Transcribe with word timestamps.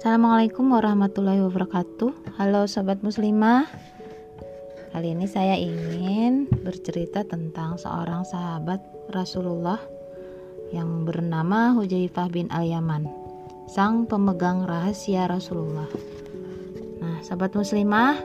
Assalamualaikum 0.00 0.72
warahmatullahi 0.72 1.44
wabarakatuh. 1.44 2.40
Halo 2.40 2.64
sobat 2.64 3.04
muslimah. 3.04 3.68
Kali 4.96 5.12
ini 5.12 5.28
saya 5.28 5.60
ingin 5.60 6.48
bercerita 6.48 7.20
tentang 7.20 7.76
seorang 7.76 8.24
sahabat 8.24 8.80
Rasulullah 9.12 9.76
yang 10.72 11.04
bernama 11.04 11.76
Hujaifah 11.76 12.32
bin 12.32 12.48
Al-Yaman, 12.48 13.12
sang 13.68 14.08
pemegang 14.08 14.64
rahasia 14.64 15.28
Rasulullah. 15.28 15.92
Nah, 17.04 17.20
sahabat 17.20 17.52
muslimah, 17.52 18.24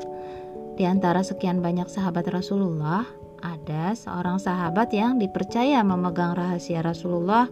di 0.80 0.88
antara 0.88 1.28
sekian 1.28 1.60
banyak 1.60 1.92
sahabat 1.92 2.23
Rasulullah, 2.32 3.04
ada 3.44 3.92
seorang 3.92 4.39
sahabat 4.39 4.96
yang 4.96 5.20
dipercaya 5.20 5.84
memegang 5.84 6.39
rahasia 6.39 6.80
Rasulullah 6.80 7.52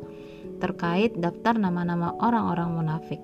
terkait 0.63 1.11
daftar 1.19 1.59
nama-nama 1.59 2.15
orang-orang 2.23 2.71
munafik. 2.71 3.19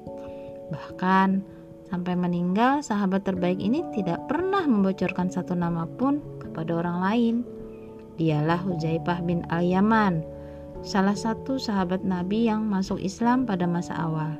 Bahkan 0.69 1.41
sampai 1.89 2.13
meninggal, 2.13 2.85
sahabat 2.85 3.25
terbaik 3.25 3.57
ini 3.57 3.81
tidak 3.97 4.21
pernah 4.29 4.61
membocorkan 4.65 5.29
satu 5.33 5.57
nama 5.57 5.89
pun 5.89 6.21
kepada 6.37 6.77
orang 6.85 6.97
lain. 7.01 7.35
Dialah 8.21 8.61
Hujaifah 8.61 9.25
bin 9.25 9.41
Al-Yaman, 9.49 10.21
salah 10.85 11.15
satu 11.15 11.57
sahabat 11.57 12.03
Nabi 12.05 12.51
yang 12.51 12.67
masuk 12.67 12.99
Islam 12.99 13.47
pada 13.47 13.65
masa 13.65 13.95
awal. 13.95 14.35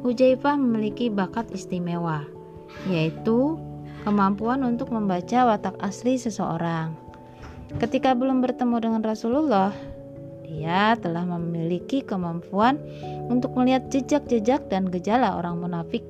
Hujaifah 0.00 0.56
memiliki 0.56 1.12
bakat 1.12 1.52
istimewa, 1.52 2.24
yaitu 2.88 3.60
kemampuan 4.02 4.64
untuk 4.64 4.88
membaca 4.90 5.44
watak 5.44 5.76
asli 5.84 6.16
seseorang. 6.16 6.96
Ketika 7.76 8.16
belum 8.16 8.40
bertemu 8.40 8.76
dengan 8.80 9.02
Rasulullah, 9.04 9.70
dia 10.50 10.98
telah 10.98 11.22
memiliki 11.22 12.02
kemampuan 12.02 12.82
untuk 13.30 13.54
melihat 13.54 13.86
jejak-jejak 13.86 14.66
dan 14.66 14.90
gejala 14.90 15.38
orang 15.38 15.62
munafik, 15.62 16.02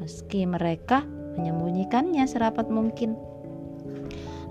meski 0.00 0.48
mereka 0.48 1.04
menyembunyikannya 1.36 2.24
serapat 2.24 2.72
mungkin. 2.72 3.12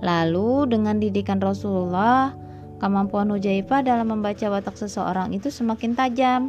Lalu, 0.02 0.70
dengan 0.70 1.02
didikan 1.02 1.42
Rasulullah, 1.42 2.34
kemampuan 2.78 3.30
Hujaifah 3.30 3.86
dalam 3.86 4.14
membaca 4.14 4.50
watak 4.50 4.78
seseorang 4.78 5.34
itu 5.34 5.50
semakin 5.50 5.94
tajam, 5.94 6.42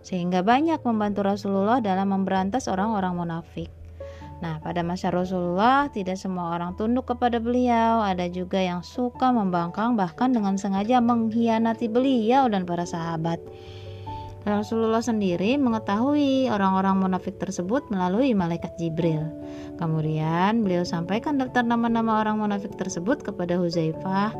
sehingga 0.00 0.40
banyak 0.40 0.80
membantu 0.84 1.24
Rasulullah 1.24 1.80
dalam 1.80 2.12
memberantas 2.12 2.68
orang-orang 2.68 3.16
munafik. 3.16 3.75
Nah, 4.36 4.60
pada 4.60 4.84
masa 4.84 5.08
Rasulullah, 5.08 5.88
tidak 5.88 6.20
semua 6.20 6.52
orang 6.52 6.76
tunduk 6.76 7.08
kepada 7.08 7.40
beliau. 7.40 8.04
Ada 8.04 8.28
juga 8.28 8.60
yang 8.60 8.84
suka 8.84 9.32
membangkang, 9.32 9.96
bahkan 9.96 10.28
dengan 10.28 10.60
sengaja 10.60 11.00
mengkhianati 11.00 11.88
beliau 11.88 12.44
dan 12.52 12.68
para 12.68 12.84
sahabat. 12.84 13.40
Rasulullah 14.46 15.02
sendiri 15.02 15.58
mengetahui 15.58 16.46
orang-orang 16.54 17.02
munafik 17.02 17.34
tersebut 17.34 17.90
melalui 17.90 18.30
malaikat 18.30 18.78
Jibril. 18.78 19.26
Kemudian 19.74 20.62
beliau 20.62 20.86
sampaikan 20.86 21.34
daftar 21.34 21.66
nama-nama 21.66 22.22
orang 22.22 22.38
munafik 22.38 22.78
tersebut 22.78 23.26
kepada 23.26 23.58
Huzaifah 23.58 24.30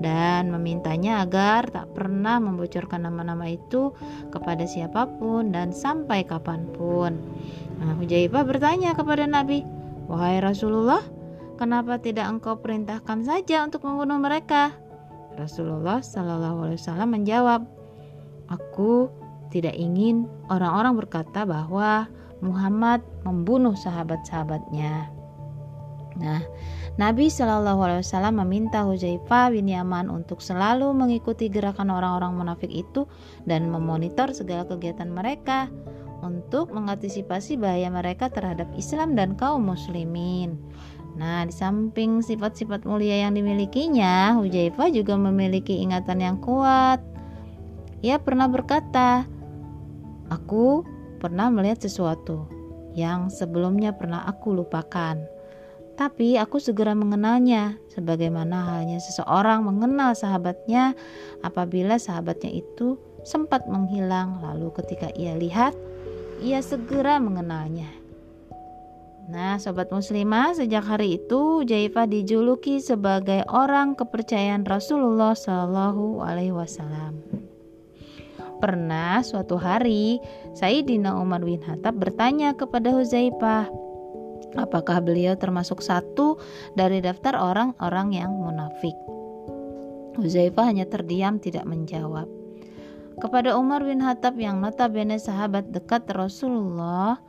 dan 0.00 0.48
memintanya 0.48 1.22
agar 1.22 1.68
tak 1.68 1.92
pernah 1.92 2.40
membocorkan 2.40 3.04
nama-nama 3.04 3.52
itu 3.52 3.92
kepada 4.32 4.64
siapa 4.64 5.04
pun 5.20 5.52
dan 5.52 5.76
sampai 5.76 6.24
kapan 6.24 6.64
pun. 6.72 7.20
Nah, 7.78 7.92
Hujaibah 8.00 8.48
bertanya 8.48 8.96
kepada 8.96 9.28
Nabi, 9.28 9.60
"Wahai 10.08 10.40
Rasulullah, 10.40 11.04
kenapa 11.60 12.00
tidak 12.00 12.26
engkau 12.32 12.56
perintahkan 12.56 13.28
saja 13.28 13.60
untuk 13.64 13.84
membunuh 13.84 14.16
mereka?" 14.16 14.72
Rasulullah 15.36 16.00
Shallallahu 16.00 16.68
Alaihi 16.68 16.80
Wasallam 16.80 17.10
menjawab, 17.20 17.60
"Aku 18.48 19.12
tidak 19.52 19.76
ingin 19.76 20.24
orang-orang 20.48 20.96
berkata 20.96 21.44
bahwa 21.44 22.08
Muhammad 22.40 23.04
membunuh 23.28 23.76
sahabat-sahabatnya." 23.76 25.19
Nah, 26.20 26.44
Nabi 27.00 27.32
Shallallahu 27.32 27.80
Alaihi 27.80 28.04
Wasallam 28.04 28.44
meminta 28.44 28.84
Hujaifah 28.84 29.56
bin 29.56 29.72
Yaman 29.72 30.12
untuk 30.12 30.44
selalu 30.44 30.92
mengikuti 30.92 31.48
gerakan 31.48 31.88
orang-orang 31.88 32.36
munafik 32.36 32.68
itu 32.68 33.08
dan 33.48 33.72
memonitor 33.72 34.28
segala 34.36 34.68
kegiatan 34.68 35.08
mereka 35.08 35.72
untuk 36.20 36.68
mengantisipasi 36.76 37.56
bahaya 37.56 37.88
mereka 37.88 38.28
terhadap 38.28 38.68
Islam 38.76 39.16
dan 39.16 39.32
kaum 39.40 39.64
muslimin. 39.64 40.60
Nah, 41.16 41.48
di 41.48 41.52
samping 41.56 42.20
sifat-sifat 42.20 42.84
mulia 42.84 43.24
yang 43.24 43.32
dimilikinya, 43.34 44.36
Hujaifah 44.36 44.92
juga 44.92 45.16
memiliki 45.16 45.80
ingatan 45.80 46.20
yang 46.20 46.36
kuat. 46.38 47.00
Ia 48.04 48.20
pernah 48.20 48.46
berkata, 48.46 49.24
"Aku 50.28 50.84
pernah 51.20 51.48
melihat 51.48 51.80
sesuatu 51.80 52.44
yang 52.92 53.32
sebelumnya 53.32 53.96
pernah 53.96 54.28
aku 54.28 54.52
lupakan." 54.52 55.39
Tapi 56.00 56.40
aku 56.40 56.56
segera 56.56 56.96
mengenalnya, 56.96 57.76
sebagaimana 57.92 58.64
halnya 58.64 58.96
seseorang 59.04 59.68
mengenal 59.68 60.16
sahabatnya 60.16 60.96
apabila 61.44 62.00
sahabatnya 62.00 62.48
itu 62.48 62.96
sempat 63.20 63.68
menghilang, 63.68 64.40
lalu 64.40 64.72
ketika 64.80 65.12
ia 65.12 65.36
lihat, 65.36 65.76
ia 66.40 66.64
segera 66.64 67.20
mengenalnya. 67.20 67.92
Nah, 69.28 69.60
sobat 69.60 69.92
muslimah, 69.92 70.56
sejak 70.56 70.88
hari 70.88 71.20
itu 71.20 71.68
Jaifah 71.68 72.08
dijuluki 72.08 72.80
sebagai 72.80 73.44
orang 73.52 73.92
kepercayaan 73.92 74.64
Rasulullah 74.64 75.36
Shallallahu 75.36 76.24
Alaihi 76.24 76.56
Wasallam. 76.56 77.20
Pernah 78.56 79.20
suatu 79.20 79.60
hari 79.60 80.16
Sayyidina 80.56 81.12
Umar 81.16 81.44
bin 81.44 81.60
Khattab 81.60 82.00
bertanya 82.00 82.56
kepada 82.56 82.88
Huzaifah, 82.88 83.68
apakah 84.58 85.02
beliau 85.02 85.36
termasuk 85.38 85.82
satu 85.84 86.38
dari 86.74 86.98
daftar 87.02 87.38
orang-orang 87.38 88.16
yang 88.16 88.32
munafik. 88.34 88.96
Huzaifah 90.18 90.66
hanya 90.70 90.86
terdiam 90.90 91.38
tidak 91.38 91.64
menjawab. 91.66 92.26
Kepada 93.20 93.52
Umar 93.54 93.84
bin 93.84 94.00
Khattab 94.00 94.40
yang 94.40 94.64
notabene 94.64 95.20
sahabat 95.20 95.70
dekat 95.70 96.08
Rasulullah, 96.10 97.20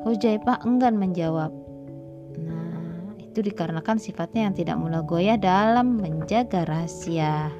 Hujaifah 0.00 0.64
enggan 0.64 0.96
menjawab. 0.96 1.52
Nah, 2.40 3.12
itu 3.20 3.44
dikarenakan 3.44 4.00
sifatnya 4.00 4.48
yang 4.48 4.56
tidak 4.56 4.76
mudah 4.80 5.04
goyah 5.04 5.36
dalam 5.36 6.00
menjaga 6.00 6.64
rahasia. 6.64 7.52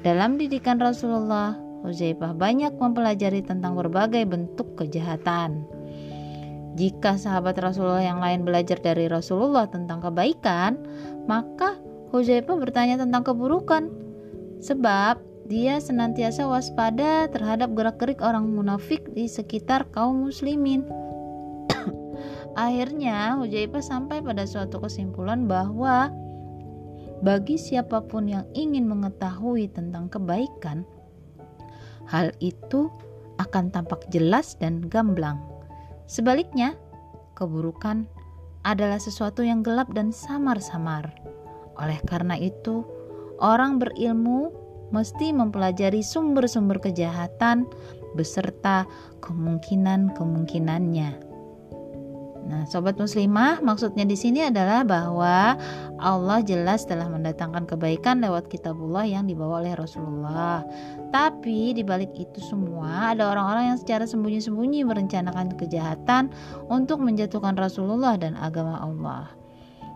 Dalam 0.00 0.38
didikan 0.40 0.80
Rasulullah, 0.80 1.58
Huzaifah 1.84 2.32
banyak 2.38 2.76
mempelajari 2.78 3.44
tentang 3.44 3.76
berbagai 3.76 4.24
bentuk 4.24 4.78
kejahatan. 4.78 5.79
Jika 6.78 7.18
sahabat 7.18 7.58
Rasulullah 7.58 8.04
yang 8.04 8.22
lain 8.22 8.46
belajar 8.46 8.78
dari 8.78 9.10
Rasulullah 9.10 9.66
tentang 9.66 9.98
kebaikan, 10.02 10.78
maka 11.26 11.78
Huzaifah 12.14 12.58
bertanya 12.58 12.98
tentang 12.98 13.26
keburukan. 13.26 13.90
Sebab 14.60 15.18
dia 15.50 15.82
senantiasa 15.82 16.46
waspada 16.46 17.26
terhadap 17.26 17.74
gerak-gerik 17.74 18.22
orang 18.22 18.46
munafik 18.54 19.02
di 19.10 19.26
sekitar 19.26 19.90
kaum 19.90 20.30
muslimin. 20.30 20.86
Akhirnya, 22.54 23.34
Hujaibah 23.34 23.82
sampai 23.82 24.22
pada 24.22 24.46
suatu 24.46 24.78
kesimpulan 24.78 25.50
bahwa 25.50 26.14
bagi 27.26 27.58
siapa 27.58 28.06
pun 28.06 28.30
yang 28.30 28.46
ingin 28.54 28.86
mengetahui 28.86 29.74
tentang 29.74 30.06
kebaikan, 30.06 30.86
hal 32.06 32.30
itu 32.38 32.86
akan 33.42 33.74
tampak 33.74 34.06
jelas 34.14 34.54
dan 34.54 34.86
gamblang. 34.86 35.49
Sebaliknya, 36.10 36.74
keburukan 37.38 38.10
adalah 38.66 38.98
sesuatu 38.98 39.46
yang 39.46 39.62
gelap 39.62 39.94
dan 39.94 40.10
samar-samar. 40.10 41.14
Oleh 41.78 42.02
karena 42.02 42.34
itu, 42.34 42.82
orang 43.38 43.78
berilmu 43.78 44.50
mesti 44.90 45.30
mempelajari 45.30 46.02
sumber-sumber 46.02 46.82
kejahatan 46.82 47.62
beserta 48.18 48.90
kemungkinan-kemungkinannya. 49.22 51.29
Nah, 52.50 52.66
sobat 52.66 52.98
muslimah, 52.98 53.62
maksudnya 53.62 54.02
di 54.02 54.18
sini 54.18 54.42
adalah 54.42 54.82
bahwa 54.82 55.54
Allah 56.02 56.42
jelas 56.42 56.82
telah 56.82 57.06
mendatangkan 57.06 57.62
kebaikan 57.62 58.18
lewat 58.18 58.50
kitabullah 58.50 59.06
yang 59.06 59.30
dibawa 59.30 59.62
oleh 59.62 59.78
Rasulullah. 59.78 60.66
Tapi 61.14 61.78
di 61.78 61.86
balik 61.86 62.10
itu 62.18 62.42
semua 62.42 63.14
ada 63.14 63.30
orang-orang 63.30 63.70
yang 63.70 63.78
secara 63.78 64.02
sembunyi-sembunyi 64.02 64.82
merencanakan 64.82 65.54
kejahatan 65.54 66.34
untuk 66.66 66.98
menjatuhkan 66.98 67.54
Rasulullah 67.54 68.18
dan 68.18 68.34
agama 68.34 68.82
Allah. 68.82 69.30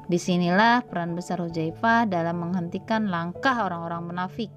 Di 0.06 0.20
sinilah 0.20 0.86
peran 0.86 1.18
besar 1.18 1.42
Hujaifah 1.42 2.06
dalam 2.06 2.38
menghentikan 2.38 3.10
langkah 3.10 3.66
orang-orang 3.66 4.14
munafik 4.14 4.52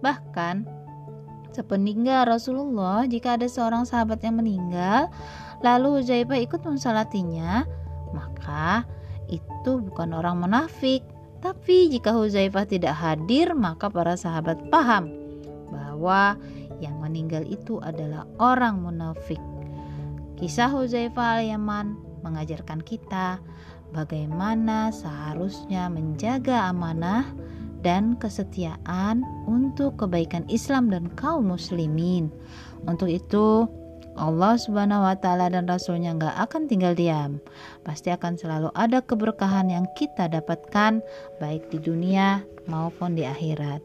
Bahkan 0.00 0.79
sepeninggal 1.52 2.30
Rasulullah 2.30 3.04
jika 3.06 3.36
ada 3.36 3.46
seorang 3.50 3.84
sahabat 3.86 4.22
yang 4.22 4.38
meninggal 4.38 5.10
lalu 5.60 6.00
Huzaifah 6.00 6.38
ikut 6.40 6.62
mensalatinya 6.64 7.66
maka 8.10 8.84
itu 9.30 9.78
bukan 9.78 10.10
orang 10.12 10.42
munafik. 10.42 11.06
Tapi 11.40 11.88
jika 11.88 12.12
Huzaifah 12.12 12.68
tidak 12.68 12.92
hadir 13.00 13.56
maka 13.56 13.88
para 13.88 14.12
sahabat 14.12 14.60
paham 14.68 15.08
bahwa 15.72 16.36
yang 16.84 17.00
meninggal 17.00 17.46
itu 17.48 17.80
adalah 17.80 18.28
orang 18.36 18.84
munafik. 18.84 19.40
Kisah 20.36 20.68
Huzaifah 20.68 21.40
al-Yaman 21.40 21.96
mengajarkan 22.20 22.84
kita 22.84 23.40
bagaimana 23.92 24.92
seharusnya 24.92 25.88
menjaga 25.88 26.68
amanah 26.68 27.24
dan 27.80 28.16
kesetiaan 28.20 29.24
untuk 29.48 29.96
kebaikan 30.00 30.44
Islam 30.52 30.92
dan 30.92 31.08
kaum 31.16 31.52
muslimin. 31.52 32.28
Untuk 32.84 33.08
itu, 33.08 33.68
Allah 34.18 34.58
Subhanahu 34.58 35.06
wa 35.06 35.16
taala 35.16 35.48
dan 35.48 35.64
rasulnya 35.64 36.12
nggak 36.12 36.36
akan 36.50 36.68
tinggal 36.68 36.92
diam. 36.92 37.40
Pasti 37.86 38.12
akan 38.12 38.36
selalu 38.36 38.68
ada 38.76 39.00
keberkahan 39.00 39.70
yang 39.70 39.86
kita 39.96 40.28
dapatkan 40.28 41.00
baik 41.38 41.70
di 41.72 41.78
dunia 41.80 42.44
maupun 42.66 43.16
di 43.16 43.24
akhirat. 43.24 43.80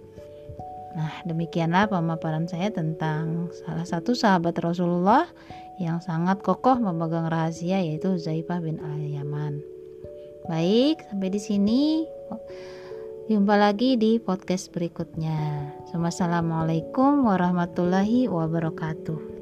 Nah, 0.96 1.12
demikianlah 1.28 1.92
pemaparan 1.92 2.48
saya 2.48 2.72
tentang 2.72 3.52
salah 3.52 3.84
satu 3.84 4.16
sahabat 4.16 4.56
Rasulullah 4.64 5.28
yang 5.76 6.00
sangat 6.00 6.40
kokoh 6.40 6.80
memegang 6.80 7.28
rahasia 7.28 7.84
yaitu 7.84 8.16
Zaifah 8.16 8.64
bin 8.64 8.80
Al-Yaman. 8.80 9.60
Baik, 10.48 11.04
sampai 11.12 11.30
di 11.36 11.42
sini. 11.42 11.84
Jumpa 13.26 13.58
lagi 13.58 13.98
di 13.98 14.22
podcast 14.22 14.70
berikutnya. 14.70 15.74
Wassalamualaikum 15.98 17.26
warahmatullahi 17.26 18.30
wabarakatuh. 18.30 19.35